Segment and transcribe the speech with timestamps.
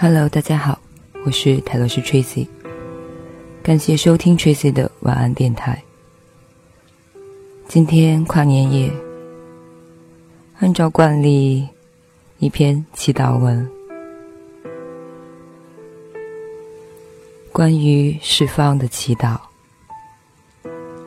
[0.00, 0.78] Hello，大家好，
[1.26, 2.46] 我是泰罗斯 Tracy，
[3.64, 5.82] 感谢收听 Tracy 的晚安电台。
[7.66, 8.92] 今天跨年夜，
[10.60, 11.66] 按照惯例，
[12.38, 13.68] 一篇祈祷文，
[17.50, 19.36] 关于释放的祈祷。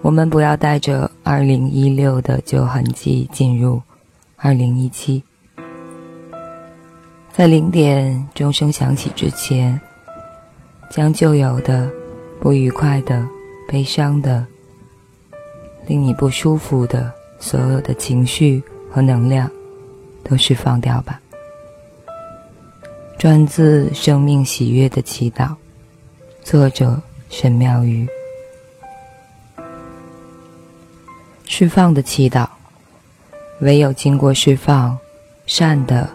[0.02, 3.82] 我们不要带着二零一六的旧痕迹进入
[4.36, 5.24] 二零一七。
[7.34, 9.80] 在零点钟声响起之前，
[10.90, 11.90] 将旧有的、
[12.40, 13.26] 不愉快的、
[13.68, 14.46] 悲伤的、
[15.88, 19.50] 令你不舒服的所有的情绪和能量，
[20.24, 21.20] 都释放掉吧。
[23.18, 25.56] 专自生命喜悦的祈祷，
[26.44, 28.06] 作者沈妙瑜。
[31.46, 32.48] 释放的祈祷，
[33.62, 34.98] 唯有经过释放，
[35.46, 36.10] 善的、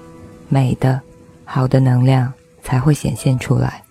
[0.48, 1.00] 美的。
[1.46, 2.30] 好的能量
[2.62, 3.82] 才会显现出来。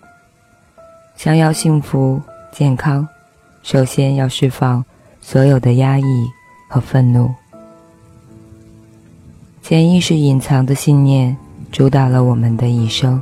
[1.16, 2.20] 想要幸福
[2.52, 3.08] 健康，
[3.62, 4.84] 首先要释放
[5.20, 6.04] 所有的压抑
[6.68, 7.28] 和愤怒。
[9.62, 11.36] 潜意识隐藏的信念
[11.72, 13.20] 主导了我们的一生。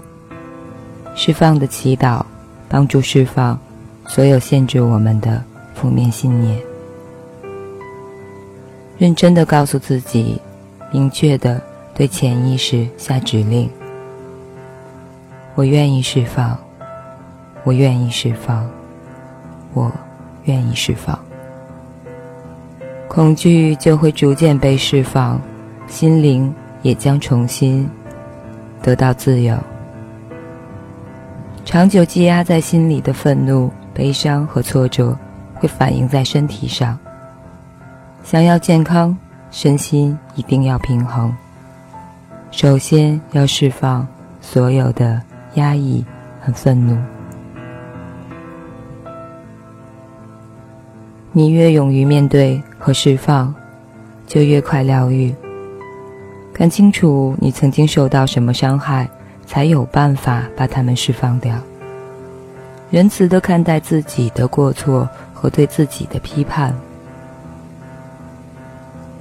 [1.15, 2.23] 释放的祈祷，
[2.69, 3.59] 帮助释放
[4.09, 5.43] 所有限制我们的
[5.75, 6.61] 负面信念。
[8.99, 10.41] 认真的告诉自己，
[10.93, 11.63] 明确的
[11.95, 13.71] 对潜意识下指令。
[15.57, 16.59] 我愿意释放，
[17.63, 18.69] 我愿意释放，
[19.73, 19.91] 我
[20.45, 21.17] 愿意释放。
[23.07, 25.41] 恐惧就会逐渐被释放，
[25.87, 26.53] 心灵
[26.83, 27.89] 也将重新
[28.83, 29.57] 得到自由。
[31.65, 35.17] 长久积压在心里的愤怒、悲伤和挫折，
[35.55, 36.99] 会反映在身体上。
[38.25, 39.17] 想要健康，
[39.53, 41.33] 身心一定要平衡。
[42.51, 44.05] 首先要释放
[44.41, 45.23] 所有的。
[45.55, 46.05] 压抑
[46.41, 46.97] 和愤怒，
[51.33, 53.55] 你越勇于面对和释放，
[54.27, 55.35] 就越快疗愈。
[56.53, 59.09] 看清楚你曾经受到什么伤害，
[59.47, 61.57] 才有办法把它们释放掉。
[62.91, 66.75] 仁慈的看待自己的过错和对自己的批判，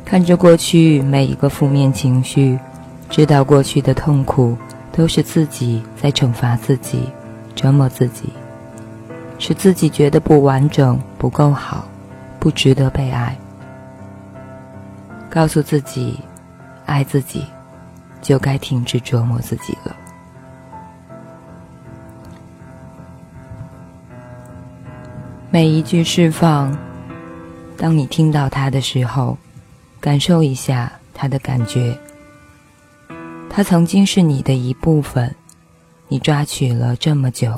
[0.06, 2.60] 看着过去每一个负面情绪，
[3.10, 4.56] 知道过去的痛苦。
[4.94, 7.10] 都是自己在惩罚自己，
[7.56, 8.32] 折磨自己，
[9.40, 11.84] 使自己觉得不完整、不够好、
[12.40, 13.36] 不值得被爱。
[15.32, 16.20] 告诉自己，
[16.86, 17.44] 爱自己，
[18.22, 19.96] 就该停止折磨自己了。
[25.50, 26.78] 每一句释放，
[27.78, 29.36] 当你听到它的时候，
[30.00, 31.98] 感受一下它的感觉。
[33.56, 35.36] 他曾经是你的一部分，
[36.08, 37.56] 你抓取了这么久，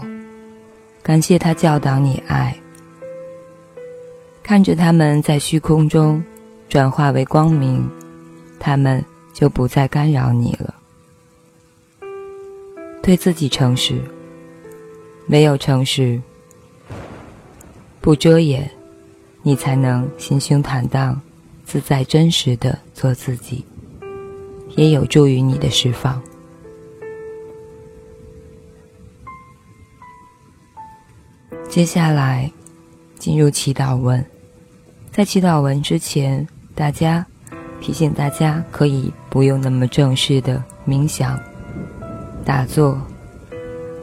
[1.02, 2.54] 感谢他教导你爱。
[4.44, 6.22] 看着他们在虚空中
[6.68, 7.90] 转化为光明，
[8.60, 9.02] 他们
[9.32, 10.76] 就不再干扰你了。
[13.02, 14.02] 对自己诚实，
[15.26, 16.22] 没有诚实，
[18.02, 18.70] 不遮掩，
[19.44, 21.22] 你才能心胸坦荡、
[21.64, 23.64] 自在真实的做自己。
[24.76, 26.22] 也有助于你的释放。
[31.68, 32.50] 接下来
[33.18, 34.26] 进入祈祷文，
[35.12, 37.26] 在祈祷文之前，大家
[37.82, 41.38] 提醒大家可以不用那么正式的冥想、
[42.46, 42.98] 打坐，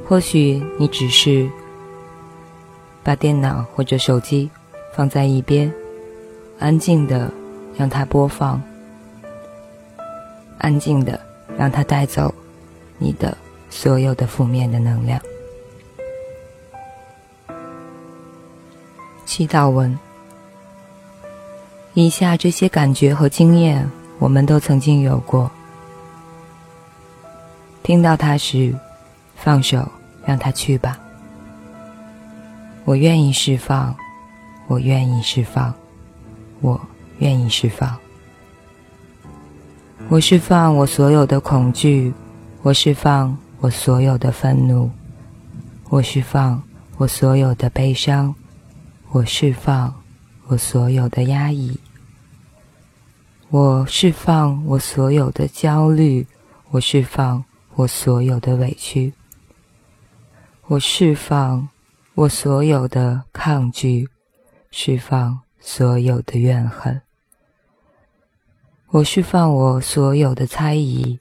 [0.07, 1.49] 或许你只是
[3.03, 4.51] 把电脑或者手机
[4.95, 5.73] 放在一边，
[6.59, 7.33] 安静的
[7.77, 8.63] 让它播放。
[10.63, 11.21] 安静的，
[11.59, 12.33] 让它带走
[12.97, 13.37] 你的
[13.69, 15.21] 所有的负面的能量。
[19.27, 19.99] 祈祷文：
[21.95, 25.51] 以下这些感觉和经验，我们都曾经有过。
[27.83, 28.73] 听到它时，
[29.35, 29.87] 放手，
[30.25, 30.97] 让它去吧。
[32.85, 33.97] 我愿意释放，
[34.69, 35.75] 我愿意释放，
[36.61, 36.81] 我
[37.19, 37.99] 愿意释放。
[40.13, 42.13] 我释放我所有的恐惧，
[42.61, 44.91] 我释放我所有的愤怒，
[45.89, 46.63] 我释放
[46.99, 48.35] 我所有的悲伤，
[49.13, 50.03] 我释放
[50.49, 51.81] 我所有的压抑，
[53.49, 56.27] 我释放我所有的焦虑，
[56.73, 57.43] 我释放
[57.77, 59.15] 我所有的委屈，
[60.67, 61.67] 我释放
[62.17, 64.07] 我所有的抗拒，
[64.71, 67.01] 释放所有的怨恨。
[68.93, 71.19] 我释放我所有的猜疑，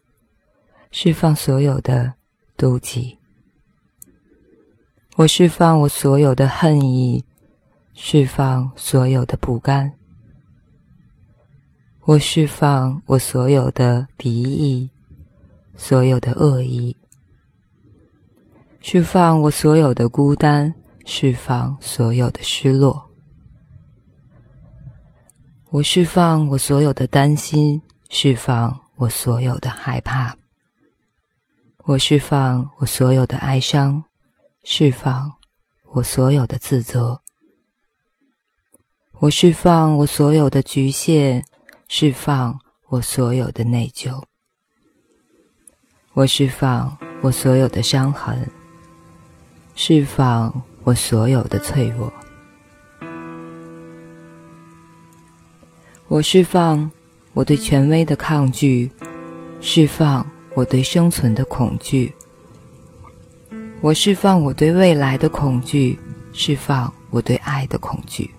[0.91, 2.15] 释放所有的
[2.57, 3.17] 妒忌。
[5.15, 7.23] 我释放我所有的恨意，
[7.93, 9.93] 释放所有的不甘。
[12.01, 14.89] 我释放我所有的敌意，
[15.77, 16.97] 所有的恶意。
[18.81, 20.73] 释放我所有的孤单，
[21.05, 23.10] 释放所有的失落。
[25.71, 30.35] 我释放我所有的担心，释放我所有的害怕。
[31.85, 34.03] 我释放我所有的哀伤。
[34.65, 35.31] 释放
[35.93, 37.21] 我所有的自责，
[39.19, 41.41] 我释放我所有的局限，
[41.87, 42.59] 释放
[42.89, 44.21] 我所有的内疚，
[46.13, 48.51] 我释放我所有的伤痕，
[49.73, 52.11] 释放我所有的脆弱，
[56.11, 56.91] 我释放
[57.33, 58.91] 我对权威的抗拒，
[59.61, 62.13] 释放我对生存的恐惧。
[63.79, 65.97] 我释放我对未来的恐惧，
[66.33, 68.29] 释放我对爱的恐惧。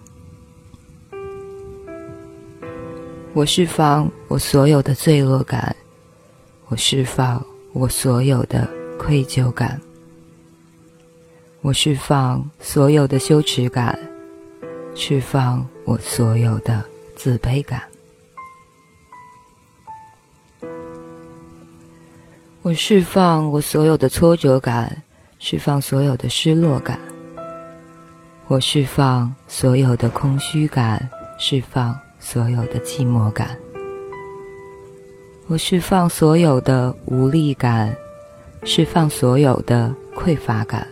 [3.33, 5.75] 我释放我所有的罪恶感，
[6.69, 7.43] 我释放
[7.73, 8.69] 我所有的
[8.99, 9.81] 愧疚感，
[11.63, 13.99] 我释放所有的羞耻感，
[14.95, 16.85] 释放我所有的
[17.23, 17.81] 自卑感。
[22.63, 25.05] 我释放我所有的挫折感。
[25.39, 26.99] 释放所有的失落感，
[28.47, 33.57] 我释放所有的空虚感，释放所有的寂寞感，
[35.49, 37.97] 我释放所有的无力感，
[38.63, 40.87] 释放所有的匮乏感，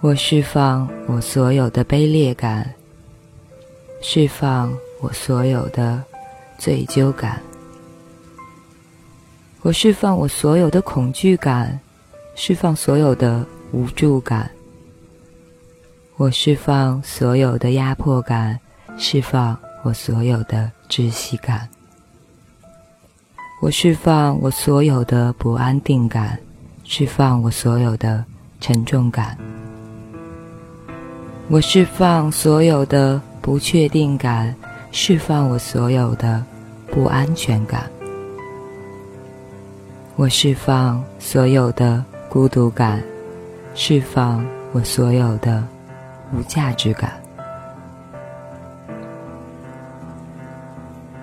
[0.00, 2.74] 我释放我所有的卑劣感，
[4.00, 6.02] 释放我所有的
[6.56, 7.40] 罪疚感。
[9.62, 11.78] 我释放我所有的恐惧感，
[12.36, 14.50] 释放所有的无助感。
[16.16, 18.58] 我释放所有的压迫感，
[18.96, 21.68] 释放我所有的窒息感。
[23.60, 26.38] 我释放我所有的不安定感，
[26.84, 28.24] 释放我所有的
[28.60, 29.36] 沉重感。
[31.48, 34.54] 我释放所有的不确定感，
[34.92, 36.44] 释放我所有的
[36.90, 37.84] 不安全感。
[40.16, 43.02] 我释放所有的孤独感，
[43.74, 45.64] 释放我所有的
[46.30, 47.10] 无价值感。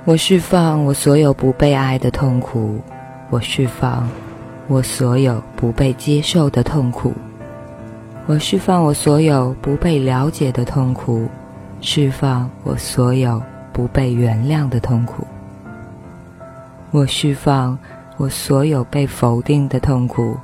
[0.06, 2.82] 我释放我所有不被爱的痛苦，
[3.30, 4.10] 我释放
[4.68, 7.14] 我所有不被接受的痛苦，
[8.26, 11.28] 我释放我所有不被了解的痛苦，
[11.88, 13.40] 释放我所有
[13.72, 15.26] 不被原谅的痛苦。
[16.90, 17.78] 我释放。
[18.18, 20.38] 我所有被否定的痛苦，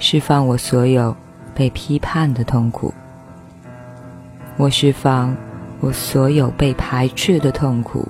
[0.00, 1.16] 释放我所有
[1.54, 2.92] 被批判的痛苦。
[4.56, 5.32] 我释放
[5.78, 8.08] 我所有被排斥的痛苦，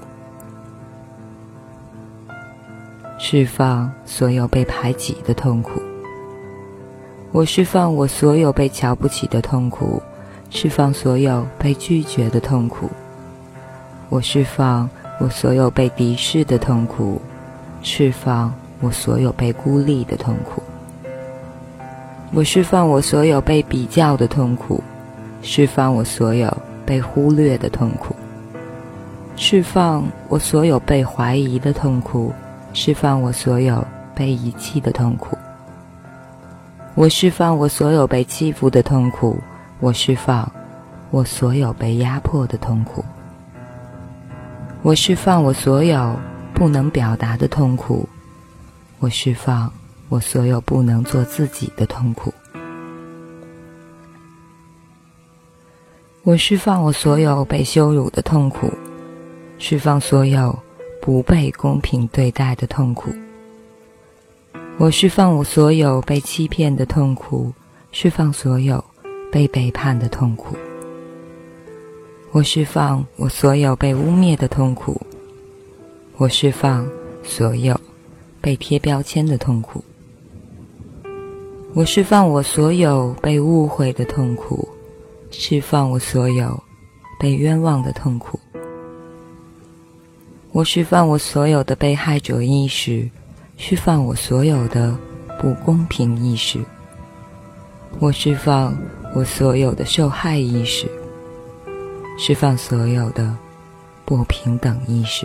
[3.19, 5.83] 释放所有被排挤的痛苦。
[7.31, 10.03] 我释放我所有被瞧不起的痛苦，
[10.55, 12.89] 释放所有被拒绝的痛苦。
[14.09, 17.21] 我释放我所有被敌视的痛苦，
[17.83, 18.51] 释放。
[18.81, 20.63] 我所有被孤立的痛苦，
[22.33, 24.83] 我释放我所有被比较的痛苦，
[25.41, 28.15] 释放我所有被忽略的痛苦，
[29.37, 32.31] 释放我所有被怀疑的痛苦，
[32.75, 33.83] 释放我所有
[34.15, 35.39] 被遗弃的痛苦。
[36.95, 39.39] 我释放我所有被欺负的痛苦，
[39.85, 40.51] 我释放
[41.11, 43.05] 我所有被压迫的痛苦，
[44.81, 46.19] 我释放我所有
[46.55, 48.09] 不能表达的痛苦。
[48.99, 49.71] 我释放
[50.09, 52.33] 我所有不能做自己的痛苦，
[56.23, 58.73] 我释放我所有被羞辱的痛苦，
[59.59, 60.59] 释放所有
[61.03, 63.11] 不被公平对待的痛苦，
[64.79, 67.53] 我释放我所有被欺骗的痛苦，
[67.93, 68.83] 释放所有
[69.35, 70.55] 被背叛的痛苦，
[72.31, 75.01] 我释放我所有被污蔑的痛苦，
[76.19, 76.89] 我释放
[77.25, 77.81] 所有。
[78.41, 79.83] 被贴标签的痛苦，
[81.73, 84.69] 我释放我所有被误会的痛苦，
[85.33, 86.63] 释放我所有
[87.19, 88.39] 被冤枉的痛苦，
[90.53, 93.11] 我释放我所有的被害者意识，
[93.57, 94.97] 释放我所有的
[95.41, 96.61] 不公平意识，
[97.99, 98.77] 我释放
[99.15, 100.91] 我所有的受害意识，
[102.19, 103.33] 释放所有的
[104.05, 105.25] 不平等意识。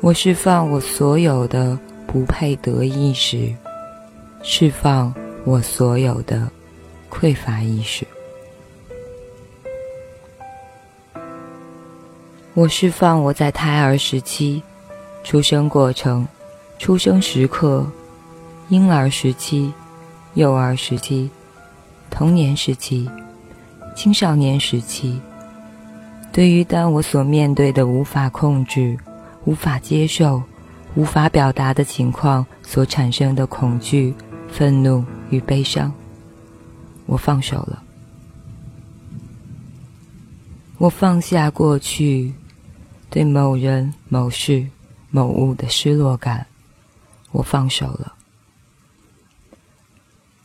[0.00, 3.54] 我释放我所有的不配得意识，
[4.42, 5.14] 释放
[5.44, 6.50] 我所有的
[7.10, 8.06] 匮乏意识。
[12.54, 14.62] 我释放我在胎儿时期、
[15.22, 16.26] 出生过程、
[16.78, 17.86] 出生时刻、
[18.70, 19.70] 婴儿时期、
[20.32, 21.30] 幼儿时期、
[22.10, 23.10] 童年时期、
[23.94, 25.20] 青少年时期，
[26.32, 28.98] 对于当我所面对的无法控制、
[29.44, 30.42] 无法接受、
[30.94, 34.14] 无法表达的情况所产生的恐惧、
[34.48, 35.92] 愤怒与悲伤，
[37.06, 37.82] 我放手了。
[40.78, 42.32] 我放下过去。
[43.08, 44.66] 对某人、某事、
[45.10, 46.46] 某物的失落感，
[47.30, 48.12] 我放手了。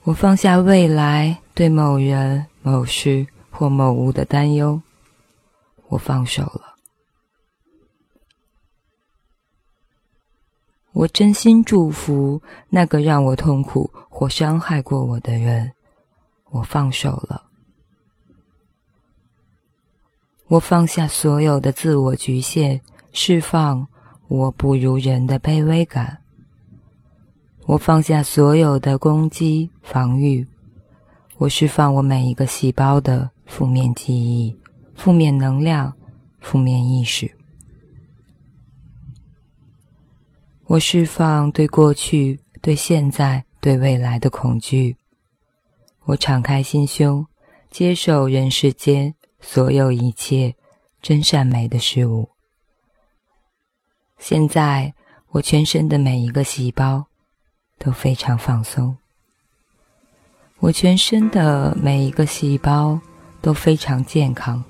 [0.04, 4.82] 我放下未来对某人、某事或某物的担忧，
[5.90, 6.76] 我放手了。
[10.94, 15.72] 我真心祝福那个让我痛苦或伤害过我的人，
[16.50, 17.44] 我放手了。
[20.48, 22.82] 我放下所有的自我局限，
[23.14, 23.88] 释放
[24.28, 26.22] 我不如人的卑微感。
[27.68, 30.46] 我放下所有的攻击、防御，
[31.42, 34.56] 我释放我每一个细胞的负面记忆、
[34.94, 35.92] 负面能量、
[36.40, 37.36] 负面意识。
[40.66, 44.96] 我释放对过去、对现在、对未来的恐惧。
[46.04, 47.26] 我敞开心胸，
[47.72, 49.16] 接受人世间。
[49.40, 50.56] 所有一切
[51.02, 52.30] 真善美的事物。
[54.20, 54.94] 现在，
[55.30, 57.08] 我全身的每一个细胞
[57.80, 58.96] 都非常放松。
[60.62, 63.00] 我全身的每一个细胞
[63.42, 64.64] 都非常健康。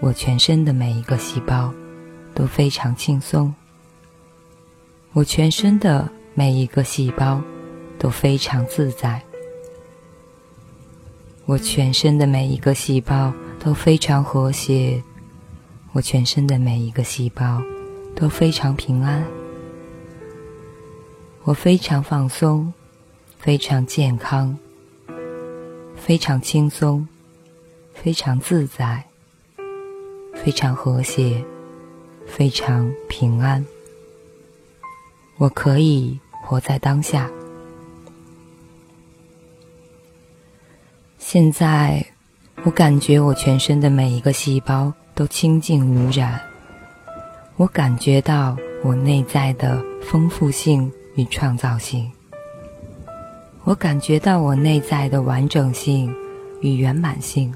[0.00, 1.70] 我全身的每一个细胞
[2.34, 3.54] 都非常轻松。
[5.12, 7.42] 我全身的每一个细胞
[7.98, 9.20] 都非常自在。
[11.44, 13.30] 我全身的每一个细胞
[13.62, 15.02] 都非常和谐，
[15.92, 17.62] 我全身的每一个细胞
[18.16, 19.22] 都非常平安，
[21.44, 22.72] 我非常放松，
[23.38, 24.58] 非常健康，
[25.96, 27.06] 非常轻松，
[27.94, 29.04] 非常自在，
[30.34, 31.42] 非常和谐，
[32.26, 33.64] 非常平安。
[35.36, 37.30] 我可以活在当下。
[41.18, 42.04] 现在，
[42.64, 46.40] 我感觉我全身的每一个细胞都清净无染。
[47.56, 52.10] 我感觉到我内在的丰富性与创造性。
[53.68, 56.10] 我感觉到我内在的完整性
[56.62, 57.54] 与圆满性。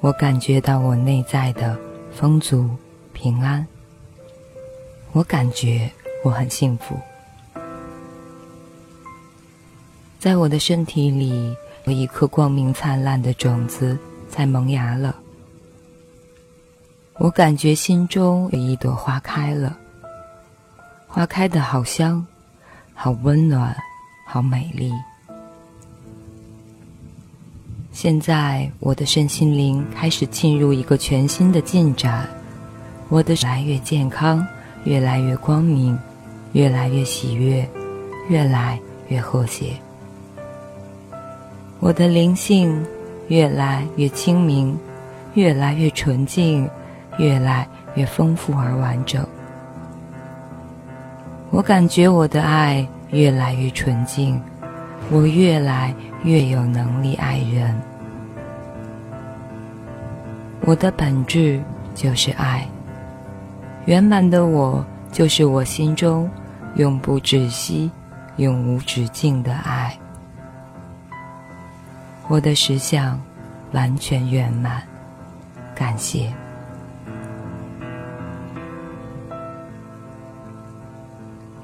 [0.00, 1.78] 我感觉到我内在的
[2.10, 2.68] 丰足
[3.12, 3.64] 平安。
[5.12, 5.88] 我感觉
[6.24, 6.98] 我很幸福。
[10.18, 11.56] 在我的身体里。
[11.84, 13.96] 有一颗光明灿烂的种子
[14.28, 15.14] 在萌芽了，
[17.18, 19.78] 我感觉心中有一朵花开了，
[21.06, 22.26] 花开的好香，
[22.92, 23.76] 好温暖，
[24.28, 24.92] 好美丽。
[27.92, 32.28] 现在我的身心灵开始进入一个全新的进展，
[33.08, 34.44] 我的越来越健康，
[34.84, 35.96] 越来越光明，
[36.52, 37.66] 越来越喜悦，
[38.28, 38.78] 越来
[39.08, 39.72] 越和谐。
[41.78, 42.84] 我的灵性
[43.28, 44.76] 越来越清明，
[45.34, 46.68] 越来越纯净，
[47.16, 49.24] 越来越丰富而完整。
[51.50, 54.40] 我感觉我的爱越来越纯净，
[55.10, 55.94] 我越来
[56.24, 57.80] 越有能力爱人。
[60.62, 61.62] 我的本质
[61.94, 62.66] 就是爱，
[63.84, 66.28] 圆满的我就是我心中
[66.74, 67.90] 永不止息、
[68.36, 69.96] 永无止境的爱。
[72.28, 73.20] 我的实相
[73.72, 74.82] 完全圆满，
[75.74, 76.32] 感谢。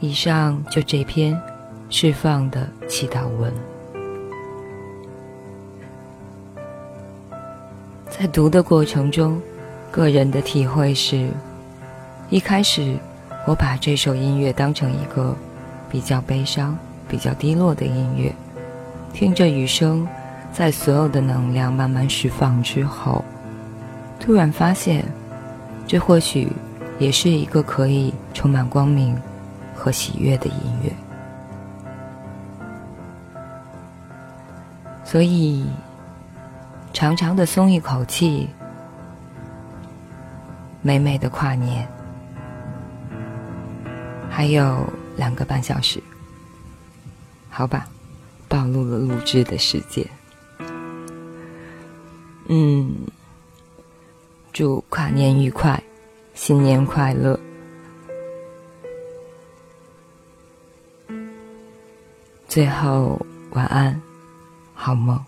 [0.02, 1.40] 以上就这篇
[1.88, 3.52] 释放的祈祷文。
[8.10, 9.40] 在读的过程中，
[9.92, 11.28] 个人的体会是：
[12.30, 12.96] 一开始
[13.46, 15.36] 我把这首音乐当成一个
[15.88, 16.76] 比较悲伤、
[17.08, 18.34] 比较低落的音乐，
[19.14, 20.06] 听着雨声。
[20.52, 23.24] 在所有的能量慢慢释放之后，
[24.20, 25.02] 突然发现，
[25.86, 26.48] 这或许
[26.98, 29.16] 也是一个可以充满光明
[29.74, 30.92] 和喜悦的音乐。
[35.04, 35.66] 所以，
[36.92, 38.48] 长长的松一口气，
[40.80, 41.86] 美美的跨年，
[44.30, 46.02] 还有两个半小时，
[47.50, 47.86] 好吧，
[48.48, 50.06] 暴露了录制的时间。
[52.48, 52.94] 嗯，
[54.52, 55.82] 祝跨年愉快，
[56.32, 57.38] 新年快乐，
[62.52, 63.18] 最后
[63.52, 63.98] 晚安，
[64.74, 65.18] 好梦。